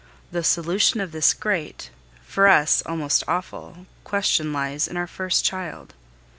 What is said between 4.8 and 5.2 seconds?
in our